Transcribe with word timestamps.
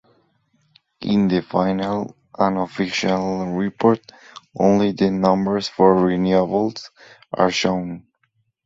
In 1.01 1.27
the 1.27 1.41
final 1.43 2.15
and 2.39 2.57
official 2.57 3.45
report 3.53 4.01
only 4.57 4.93
the 4.93 5.11
numbers 5.11 5.67
for 5.67 5.93
renewables 5.93 6.89
are 7.31 7.51
shown. 7.51 8.07